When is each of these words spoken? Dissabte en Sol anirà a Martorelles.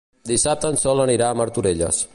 Dissabte 0.29 0.71
en 0.71 0.81
Sol 0.85 1.03
anirà 1.05 1.29
a 1.35 1.39
Martorelles. 1.43 2.05